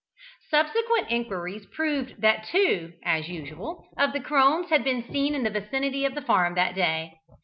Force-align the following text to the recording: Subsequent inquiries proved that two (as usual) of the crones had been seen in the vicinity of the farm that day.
Subsequent 0.49 1.11
inquiries 1.11 1.67
proved 1.67 2.19
that 2.23 2.45
two 2.51 2.93
(as 3.05 3.27
usual) 3.29 3.85
of 3.99 4.13
the 4.13 4.19
crones 4.19 4.71
had 4.71 4.83
been 4.83 5.03
seen 5.11 5.35
in 5.35 5.43
the 5.43 5.51
vicinity 5.51 6.05
of 6.05 6.15
the 6.15 6.23
farm 6.23 6.55
that 6.55 6.73
day. 6.73 7.13